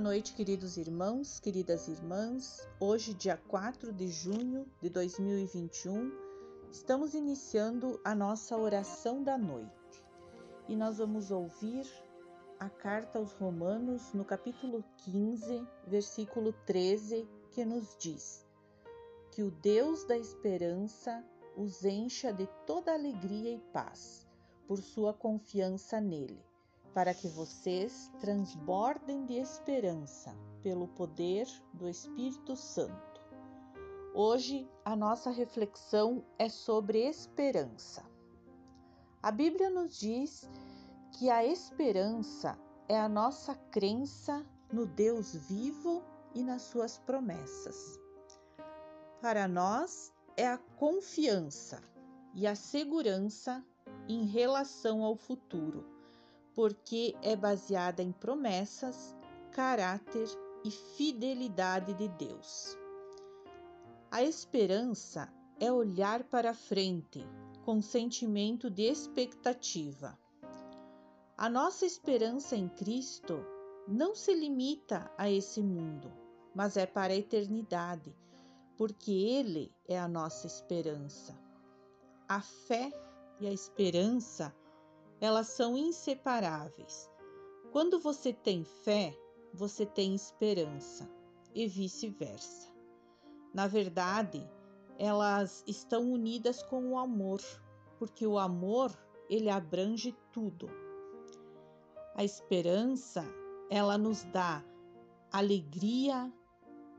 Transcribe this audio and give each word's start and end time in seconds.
Noite, 0.00 0.34
queridos 0.34 0.76
irmãos, 0.76 1.40
queridas 1.40 1.88
irmãs. 1.88 2.68
Hoje, 2.78 3.14
dia 3.14 3.36
4 3.48 3.92
de 3.92 4.08
junho 4.08 4.66
de 4.80 4.90
2021, 4.90 6.12
estamos 6.70 7.14
iniciando 7.14 7.98
a 8.04 8.14
nossa 8.14 8.56
oração 8.56 9.22
da 9.22 9.38
noite 9.38 10.04
e 10.68 10.76
nós 10.76 10.98
vamos 10.98 11.30
ouvir 11.30 11.86
a 12.58 12.68
carta 12.68 13.18
aos 13.18 13.32
Romanos 13.32 14.12
no 14.12 14.24
capítulo 14.24 14.84
15, 14.98 15.66
versículo 15.86 16.52
13, 16.66 17.26
que 17.52 17.64
nos 17.64 17.96
diz: 17.98 18.44
Que 19.30 19.42
o 19.42 19.50
Deus 19.50 20.04
da 20.04 20.18
esperança 20.18 21.24
os 21.56 21.84
encha 21.84 22.32
de 22.32 22.46
toda 22.66 22.92
alegria 22.92 23.54
e 23.54 23.58
paz 23.72 24.26
por 24.66 24.78
sua 24.78 25.14
confiança 25.14 26.00
nele 26.00 26.44
para 26.96 27.12
que 27.12 27.28
vocês 27.28 28.10
transbordem 28.20 29.26
de 29.26 29.34
esperança 29.34 30.34
pelo 30.62 30.88
poder 30.88 31.46
do 31.74 31.86
Espírito 31.86 32.56
Santo. 32.56 33.20
Hoje 34.14 34.66
a 34.82 34.96
nossa 34.96 35.28
reflexão 35.28 36.24
é 36.38 36.48
sobre 36.48 37.06
esperança. 37.06 38.02
A 39.22 39.30
Bíblia 39.30 39.68
nos 39.68 39.98
diz 39.98 40.48
que 41.18 41.28
a 41.28 41.44
esperança 41.44 42.58
é 42.88 42.98
a 42.98 43.10
nossa 43.10 43.54
crença 43.70 44.42
no 44.72 44.86
Deus 44.86 45.34
vivo 45.34 46.02
e 46.34 46.42
nas 46.42 46.62
suas 46.62 46.96
promessas. 46.96 48.00
Para 49.20 49.46
nós 49.46 50.14
é 50.34 50.48
a 50.48 50.56
confiança 50.56 51.78
e 52.32 52.46
a 52.46 52.54
segurança 52.54 53.62
em 54.08 54.24
relação 54.24 55.04
ao 55.04 55.14
futuro 55.14 55.94
porque 56.56 57.14
é 57.22 57.36
baseada 57.36 58.02
em 58.02 58.10
promessas, 58.10 59.14
caráter 59.52 60.26
e 60.64 60.70
fidelidade 60.70 61.92
de 61.92 62.08
Deus. 62.08 62.74
A 64.10 64.22
esperança 64.22 65.30
é 65.60 65.70
olhar 65.70 66.24
para 66.24 66.54
frente 66.54 67.22
com 67.62 67.82
sentimento 67.82 68.70
de 68.70 68.84
expectativa. 68.84 70.18
A 71.36 71.50
nossa 71.50 71.84
esperança 71.84 72.56
em 72.56 72.70
Cristo 72.70 73.44
não 73.86 74.14
se 74.14 74.34
limita 74.34 75.12
a 75.18 75.30
esse 75.30 75.60
mundo, 75.60 76.10
mas 76.54 76.78
é 76.78 76.86
para 76.86 77.12
a 77.12 77.16
eternidade, 77.16 78.16
porque 78.78 79.12
Ele 79.12 79.70
é 79.86 79.98
a 79.98 80.08
nossa 80.08 80.46
esperança. 80.46 81.38
A 82.26 82.40
fé 82.40 82.90
e 83.40 83.46
a 83.46 83.52
esperança 83.52 84.54
elas 85.20 85.48
são 85.48 85.76
inseparáveis. 85.76 87.10
Quando 87.72 87.98
você 87.98 88.32
tem 88.32 88.64
fé, 88.64 89.16
você 89.52 89.86
tem 89.86 90.14
esperança 90.14 91.08
e 91.54 91.66
vice-versa. 91.66 92.68
Na 93.52 93.66
verdade, 93.66 94.48
elas 94.98 95.64
estão 95.66 96.12
unidas 96.12 96.62
com 96.62 96.90
o 96.90 96.98
amor, 96.98 97.40
porque 97.98 98.26
o 98.26 98.38
amor, 98.38 98.96
ele 99.28 99.50
abrange 99.50 100.14
tudo. 100.32 100.68
A 102.14 102.24
esperança, 102.24 103.24
ela 103.70 103.98
nos 103.98 104.24
dá 104.24 104.62
alegria, 105.32 106.32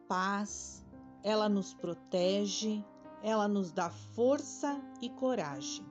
paz, 0.08 0.86
ela 1.24 1.50
nos 1.50 1.74
protege, 1.74 2.84
ela 3.24 3.48
nos 3.48 3.72
dá 3.72 3.90
força 3.90 4.82
e 5.02 5.10
coragem. 5.10 5.86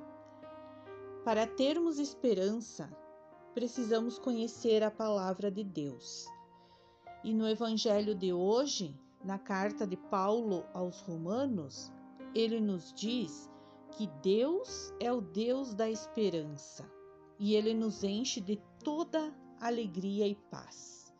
Para 1.26 1.44
termos 1.44 1.98
esperança, 1.98 2.88
precisamos 3.52 4.16
conhecer 4.16 4.84
a 4.84 4.92
palavra 4.92 5.50
de 5.50 5.64
Deus. 5.64 6.24
E 7.24 7.34
no 7.34 7.48
evangelho 7.48 8.14
de 8.14 8.32
hoje, 8.32 8.96
na 9.24 9.36
carta 9.36 9.84
de 9.84 9.96
Paulo 9.96 10.64
aos 10.72 11.00
Romanos, 11.00 11.92
ele 12.32 12.60
nos 12.60 12.94
diz 12.94 13.50
que 13.90 14.06
Deus 14.22 14.94
é 15.00 15.12
o 15.12 15.20
Deus 15.20 15.74
da 15.74 15.90
esperança 15.90 16.88
e 17.40 17.56
ele 17.56 17.74
nos 17.74 18.04
enche 18.04 18.40
de 18.40 18.62
toda 18.84 19.36
alegria 19.60 20.28
e 20.28 20.36
paz. 20.36 21.12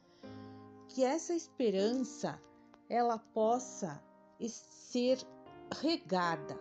Que 0.87 1.03
essa 1.03 1.35
esperança 1.35 2.41
ela 2.89 3.19
possa 3.19 4.01
ser 4.39 5.19
regada 5.83 6.57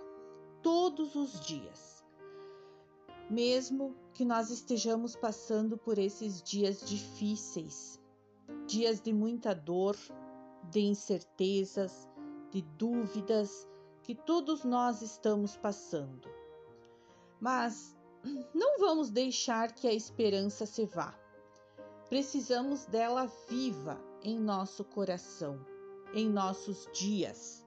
todos 0.63 1.13
os 1.13 1.39
dias 1.41 1.94
mesmo 3.29 3.95
que 4.13 4.23
nós 4.23 4.49
estejamos 4.49 5.15
passando 5.15 5.77
por 5.77 5.97
esses 5.97 6.41
dias 6.41 6.87
difíceis, 6.87 7.99
dias 8.67 9.01
de 9.01 9.11
muita 9.11 9.53
dor, 9.53 9.97
de 10.69 10.81
incertezas, 10.81 12.07
de 12.51 12.61
dúvidas 12.61 13.67
que 14.03 14.13
todos 14.13 14.63
nós 14.63 15.01
estamos 15.01 15.57
passando. 15.57 16.29
Mas 17.39 17.95
não 18.53 18.79
vamos 18.79 19.09
deixar 19.09 19.73
que 19.73 19.87
a 19.87 19.93
esperança 19.93 20.65
se 20.65 20.85
vá. 20.85 21.17
Precisamos 22.09 22.85
dela 22.85 23.25
viva 23.49 23.99
em 24.23 24.39
nosso 24.39 24.83
coração, 24.83 25.59
em 26.13 26.29
nossos 26.29 26.87
dias. 26.93 27.65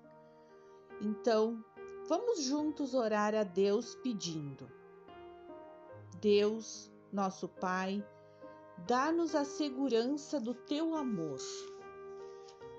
Então, 1.01 1.63
vamos 2.09 2.43
juntos 2.43 2.95
orar 2.95 3.35
a 3.35 3.43
Deus 3.43 3.97
pedindo 3.97 4.78
Deus, 6.21 6.91
nosso 7.13 7.49
Pai, 7.49 8.05
dá-nos 8.87 9.35
a 9.35 9.45
segurança 9.45 10.41
do 10.41 10.53
teu 10.53 10.95
amor. 10.95 11.39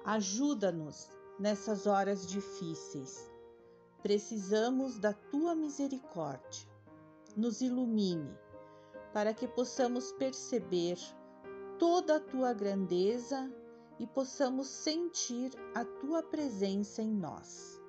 Ajuda-nos 0.03 1.09
nessas 1.39 1.87
horas 1.87 2.27
difíceis. 2.27 3.31
Precisamos 4.01 4.97
da 4.97 5.13
tua 5.13 5.55
misericórdia. 5.55 6.67
Nos 7.35 7.61
ilumine 7.61 8.37
para 9.13 9.33
que 9.33 9.47
possamos 9.47 10.11
perceber 10.11 10.97
toda 11.77 12.17
a 12.17 12.19
tua 12.19 12.53
grandeza 12.53 13.51
e 13.97 14.05
possamos 14.05 14.67
sentir 14.67 15.51
a 15.73 15.85
tua 15.85 16.21
presença 16.21 17.01
em 17.01 17.11
nós. 17.11 17.79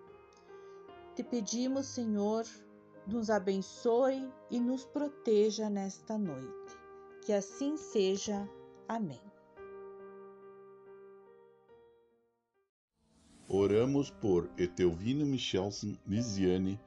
Te 1.14 1.24
pedimos, 1.24 1.86
Senhor, 1.86 2.44
nos 3.06 3.30
abençoe 3.30 4.30
e 4.50 4.60
nos 4.60 4.84
proteja 4.84 5.68
nesta 5.68 6.16
noite. 6.18 6.76
Que 7.24 7.32
assim 7.32 7.76
seja. 7.76 8.48
Amém. 8.88 9.20
Oramos 13.48 14.10
por 14.10 14.48
Etelvino 14.56 15.26
Michelson 15.26 15.96
Lisiane, 16.06 16.78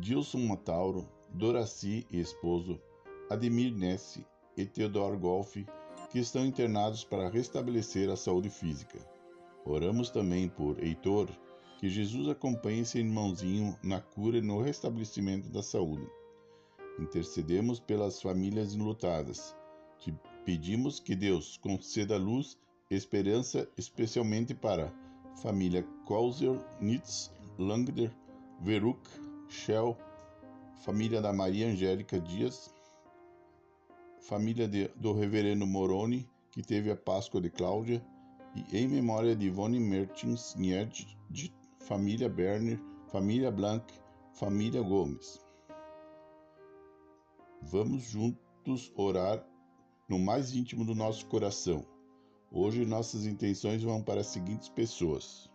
Dilson 0.00 0.46
Matauro, 0.46 1.06
Doraci 1.28 2.06
e 2.10 2.18
esposo, 2.18 2.80
Ademir 3.28 3.74
Nesse 3.74 4.26
e 4.56 4.64
Teodoro 4.64 5.18
Golfe, 5.18 5.66
que 6.10 6.18
estão 6.18 6.46
internados 6.46 7.04
para 7.04 7.28
restabelecer 7.28 8.08
a 8.08 8.16
saúde 8.16 8.48
física. 8.48 8.98
Oramos 9.64 10.08
também 10.08 10.48
por 10.48 10.82
Heitor, 10.82 11.28
que 11.78 11.88
Jesus 11.88 12.28
acompanhe 12.28 12.80
esse 12.80 12.98
irmãozinho 12.98 13.76
na 13.82 14.00
cura 14.00 14.38
e 14.38 14.42
no 14.42 14.60
restabelecimento 14.60 15.48
da 15.50 15.62
saúde. 15.62 16.08
Intercedemos 16.98 17.78
pelas 17.78 18.20
famílias 18.20 18.74
enlutadas. 18.74 19.54
Te 19.98 20.14
pedimos 20.44 20.98
que 20.98 21.14
Deus 21.14 21.58
conceda 21.58 22.16
luz 22.16 22.58
e 22.90 22.94
esperança, 22.94 23.68
especialmente 23.76 24.54
para 24.54 24.92
família 25.42 25.86
Kauser, 26.06 26.58
Nitz, 26.80 27.30
Langder, 27.58 28.10
Veruk, 28.60 29.00
Shell, 29.48 29.96
família 30.76 31.20
da 31.20 31.32
Maria 31.32 31.66
Angélica 31.66 32.18
Dias, 32.18 32.74
família 34.20 34.66
de, 34.66 34.88
do 34.96 35.12
reverendo 35.12 35.66
Moroni, 35.66 36.28
que 36.50 36.62
teve 36.62 36.90
a 36.90 36.96
Páscoa 36.96 37.40
de 37.40 37.50
Cláudia, 37.50 38.02
e 38.54 38.78
em 38.78 38.88
memória 38.88 39.36
de 39.36 39.46
Ivone 39.46 39.78
Mertins 39.78 40.54
de 41.28 41.45
família 41.86 42.28
Berner, 42.28 42.80
família 43.12 43.48
Blanc, 43.48 43.84
família 44.32 44.82
Gomes. 44.82 45.40
Vamos 47.62 48.02
juntos 48.02 48.92
orar 48.96 49.46
no 50.08 50.18
mais 50.18 50.52
íntimo 50.52 50.84
do 50.84 50.96
nosso 50.96 51.26
coração. 51.26 51.86
Hoje 52.50 52.84
nossas 52.84 53.24
intenções 53.24 53.84
vão 53.84 54.02
para 54.02 54.20
as 54.20 54.26
seguintes 54.26 54.68
pessoas: 54.68 55.48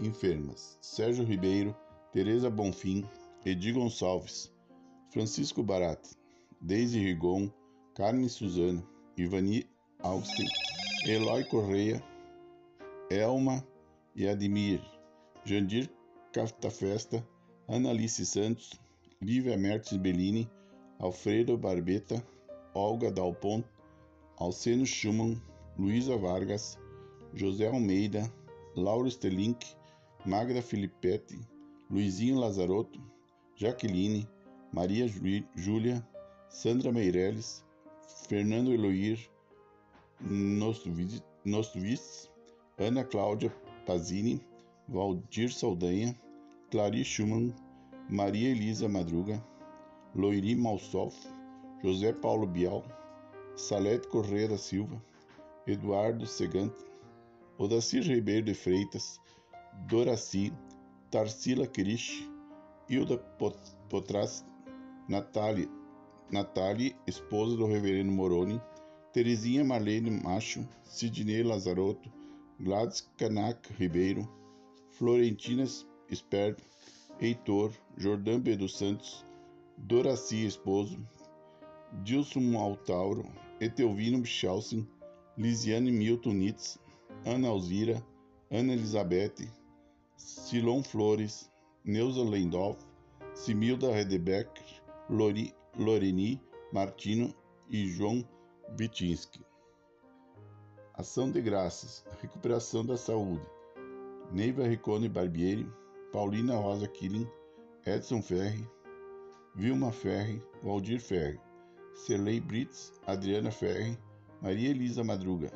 enfermas: 0.00 0.78
Sérgio 0.80 1.24
Ribeiro, 1.24 1.76
Teresa 2.10 2.48
Bonfim, 2.48 3.04
Edi 3.44 3.70
Gonçalves, 3.70 4.50
Francisco 5.10 5.62
Barat, 5.62 6.00
Deise 6.58 6.98
Rigon, 6.98 7.50
Carmen 7.94 8.28
Suzano, 8.30 8.82
Ivani 9.14 9.66
Augustin, 10.02 10.48
Eloy 11.06 11.44
Correia, 11.44 12.02
Elma 13.10 13.62
e 14.14 14.26
Admir, 14.28 14.80
Jandir 15.44 15.90
Caftafesta, 16.32 17.26
Analice 17.68 18.24
Santos, 18.24 18.72
Lívia 19.20 19.56
Mertes 19.56 19.96
Bellini, 19.96 20.50
Alfredo 20.98 21.56
Barbeta, 21.56 22.22
Olga 22.74 23.10
Dalpont, 23.10 23.64
Alceno 24.38 24.84
Schumann, 24.84 25.36
Luísa 25.78 26.16
Vargas, 26.16 26.78
José 27.34 27.66
Almeida, 27.66 28.30
Laura 28.76 29.10
Stelink, 29.10 29.64
Magda 30.24 30.62
Filippetti, 30.62 31.40
Luizinho 31.90 32.38
Lazarotto, 32.40 33.00
Jaqueline, 33.56 34.28
Maria 34.72 35.06
Júlia, 35.56 36.06
Sandra 36.48 36.92
Meirelles, 36.92 37.64
Fernando 38.28 38.72
Eloir 38.72 39.18
Nostovitz, 41.44 42.30
Ana 42.78 43.04
Cláudia 43.04 43.52
Pazini, 43.86 44.40
Valdir 44.88 45.50
Saldanha, 45.50 46.14
Clarice 46.70 47.04
Schumann, 47.04 47.52
Maria 48.08 48.50
Elisa 48.50 48.88
Madruga, 48.88 49.42
Loiri 50.14 50.54
Malsoff, 50.54 51.14
José 51.82 52.12
Paulo 52.12 52.46
Bial, 52.46 52.84
Salete 53.56 54.08
Correia 54.08 54.48
da 54.48 54.58
Silva, 54.58 55.00
Eduardo 55.66 56.26
Segante, 56.26 56.84
Odacir 57.58 58.02
Ribeiro 58.02 58.46
de 58.46 58.54
Freitas, 58.54 59.20
Doraci, 59.86 60.52
Tarsila 61.10 61.66
Krish, 61.66 62.28
Hilda 62.88 63.18
Potras, 63.88 64.44
Natália, 65.08 65.68
Natália, 66.30 66.94
esposa 67.06 67.56
do 67.56 67.66
reverendo 67.66 68.10
Moroni, 68.10 68.60
Terezinha 69.12 69.64
Marlene 69.64 70.10
Macho, 70.10 70.66
Sidney 70.82 71.42
Lazarotto, 71.42 72.10
Gladys 72.62 73.08
Canac 73.18 73.68
Ribeiro, 73.76 74.28
Florentina 74.92 75.66
Sper, 75.66 76.56
Heitor, 77.20 77.72
Jordão 77.96 78.38
B. 78.38 78.54
dos 78.54 78.78
Santos, 78.78 79.24
Doraci 79.76 80.46
Esposo, 80.46 80.96
Dilson 82.04 82.56
Altauro, 82.56 83.24
Etelvino 83.60 84.20
Bichalsen, 84.20 84.86
Lisiane 85.36 85.90
Milton 85.90 86.34
Nitz, 86.34 86.78
Ana 87.26 87.48
Alzira, 87.48 88.00
Ana 88.48 88.74
Elizabeth, 88.74 89.42
Silon 90.16 90.84
Flores, 90.84 91.50
Neuza 91.84 92.22
Lendorf, 92.22 92.78
Similda 93.34 93.90
Redebecker, 93.92 94.64
Lori, 95.10 95.52
Loreni 95.76 96.40
Martino 96.72 97.34
e 97.68 97.88
João 97.88 98.24
Vitinski. 98.76 99.40
Ação 100.94 101.30
de 101.30 101.40
graças, 101.40 102.04
recuperação 102.20 102.84
da 102.84 102.98
saúde. 102.98 103.48
Neiva 104.30 104.66
Ricone 104.66 105.08
Barbieri, 105.08 105.66
Paulina 106.12 106.54
Rosa 106.54 106.86
Killing, 106.86 107.26
Edson 107.86 108.20
Ferri, 108.20 108.68
Vilma 109.54 109.90
Ferri, 109.90 110.42
Valdir 110.62 111.00
Ferri, 111.00 111.40
Celei 111.94 112.40
Brits, 112.40 112.92
Adriana 113.06 113.50
Ferri, 113.50 113.98
Maria 114.42 114.68
Elisa 114.68 115.02
Madruga, 115.02 115.50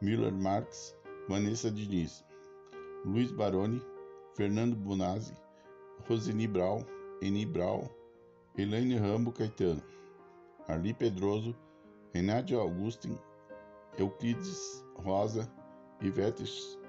Miller 0.00 0.32
Marx, 0.32 0.96
Vanessa 1.28 1.70
Diniz, 1.70 2.24
Luiz 3.04 3.30
Baroni, 3.30 3.80
Fernando 4.34 4.74
Bonazzi, 4.74 5.34
Rosini 6.08 6.48
Brau, 6.48 6.84
Eni 7.22 7.46
Brau, 7.46 7.88
Elaine 8.58 8.98
Rambo 8.98 9.30
Caetano, 9.30 9.82
Arli 10.66 10.92
Pedroso, 10.92 11.54
Renate 12.12 12.56
Augustin, 12.56 13.16
Euclides 13.98 14.84
Rosa, 14.96 15.50
Ivete 16.00 16.44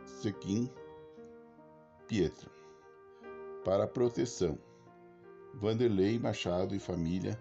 Sequim, 0.06 0.70
Pietra. 2.08 2.50
Para 3.64 3.88
proteção, 3.88 4.58
Vanderlei 5.54 6.20
Machado 6.20 6.76
e 6.76 6.80
família, 6.80 7.40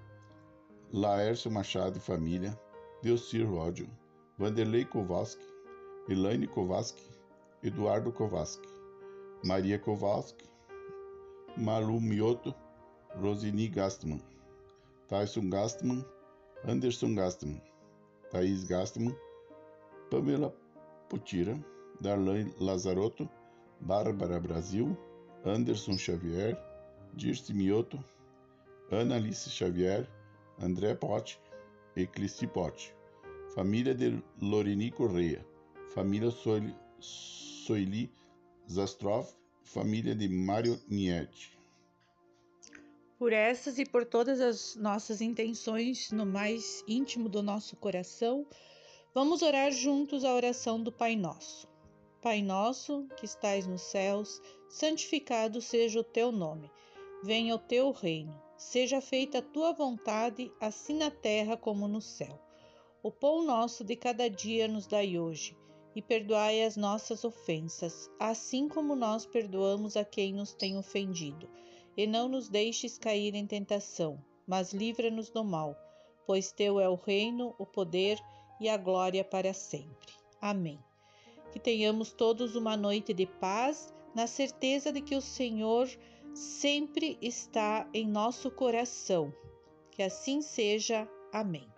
Laércio 0.92 1.50
Machado 1.50 1.96
e 1.96 2.00
família, 2.00 2.58
Delcir 3.02 3.46
Ródio, 3.46 3.88
Vanderlei 4.38 4.84
Kowalski, 4.84 5.44
Elaine 6.08 6.46
Kowalski, 6.46 7.10
Eduardo 7.62 8.12
Kowalski, 8.12 8.68
Maria 9.44 9.78
Kowalski, 9.78 10.44
Malu 11.56 12.00
Mioto, 12.00 12.54
Rosini 13.20 13.68
Gastman, 13.68 14.22
Tyson 15.08 15.48
Gastman, 15.48 16.04
Anderson 16.66 17.14
Gastman, 17.14 17.60
Thaís 18.30 18.64
Gastman, 18.68 19.16
Pamela 20.14 20.54
Potira, 21.08 21.58
Darlan 22.00 22.48
Lazarotto, 22.60 23.28
Bárbara 23.80 24.38
Brasil, 24.38 24.96
Anderson 25.44 25.98
Xavier, 25.98 26.56
Dirce 27.14 27.52
Mioto, 27.52 27.98
Ana 28.92 29.16
Alice 29.16 29.50
Xavier, 29.50 30.08
André 30.62 30.94
Pote, 30.94 31.40
Eclissi 31.96 32.46
Pote, 32.46 32.94
família 33.56 33.92
de 33.92 34.22
Lorini 34.40 34.92
Correia, 34.92 35.44
família 35.92 36.30
Soili, 36.30 36.72
Soili 37.00 38.08
Zastrov, 38.70 39.26
família 39.64 40.14
de 40.14 40.28
Mário 40.28 40.80
Nietzsche. 40.88 41.58
Por 43.18 43.32
essas 43.32 43.80
e 43.80 43.84
por 43.84 44.04
todas 44.04 44.40
as 44.40 44.76
nossas 44.76 45.20
intenções 45.20 46.12
no 46.12 46.24
mais 46.24 46.84
íntimo 46.86 47.28
do 47.28 47.42
nosso 47.42 47.74
coração, 47.74 48.46
vamos 49.14 49.42
orar 49.42 49.70
juntos 49.70 50.24
a 50.24 50.34
oração 50.34 50.82
do 50.82 50.90
Pai 50.90 51.14
Nosso. 51.14 51.68
Pai 52.20 52.42
nosso, 52.42 53.06
que 53.16 53.24
estais 53.24 53.64
nos 53.64 53.82
céus, 53.82 54.42
santificado 54.68 55.60
seja 55.60 56.00
o 56.00 56.04
teu 56.04 56.32
nome. 56.32 56.68
Venha 57.22 57.54
o 57.54 57.58
teu 57.58 57.92
reino. 57.92 58.34
Seja 58.56 59.00
feita 59.00 59.38
a 59.38 59.42
tua 59.42 59.72
vontade, 59.72 60.50
assim 60.60 60.96
na 60.96 61.12
terra 61.12 61.56
como 61.56 61.86
no 61.86 62.00
céu. 62.00 62.40
O 63.04 63.10
pão 63.10 63.44
nosso 63.44 63.84
de 63.84 63.94
cada 63.94 64.28
dia 64.28 64.66
nos 64.66 64.86
dai 64.86 65.16
hoje, 65.16 65.56
e 65.94 66.02
perdoai 66.02 66.64
as 66.64 66.76
nossas 66.76 67.24
ofensas, 67.24 68.10
assim 68.18 68.66
como 68.66 68.96
nós 68.96 69.26
perdoamos 69.26 69.96
a 69.96 70.04
quem 70.04 70.32
nos 70.32 70.54
tem 70.54 70.76
ofendido. 70.76 71.48
E 71.96 72.04
não 72.04 72.28
nos 72.28 72.48
deixes 72.48 72.98
cair 72.98 73.34
em 73.34 73.46
tentação, 73.46 74.18
mas 74.44 74.72
livra-nos 74.72 75.28
do 75.30 75.44
mal, 75.44 75.76
pois 76.26 76.50
teu 76.50 76.80
é 76.80 76.88
o 76.88 76.96
reino, 76.96 77.54
o 77.58 77.66
poder 77.66 78.18
e 78.18 78.33
a 78.68 78.76
glória 78.76 79.24
para 79.24 79.52
sempre. 79.52 80.12
Amém. 80.40 80.78
Que 81.52 81.58
tenhamos 81.58 82.12
todos 82.12 82.56
uma 82.56 82.76
noite 82.76 83.12
de 83.12 83.26
paz, 83.26 83.92
na 84.14 84.26
certeza 84.26 84.92
de 84.92 85.00
que 85.00 85.14
o 85.14 85.20
Senhor 85.20 85.88
sempre 86.34 87.18
está 87.20 87.88
em 87.92 88.06
nosso 88.06 88.50
coração. 88.50 89.32
Que 89.90 90.02
assim 90.02 90.40
seja. 90.42 91.08
Amém. 91.32 91.73